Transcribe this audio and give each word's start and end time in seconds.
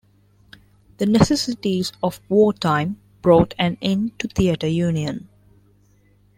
The 0.97 1.05
necessities 1.05 1.91
of 2.01 2.21
wartime 2.27 2.99
brought 3.21 3.53
an 3.59 3.77
end 3.83 4.17
to 4.17 4.27
Theatre 4.27 4.65
Union. 4.65 5.29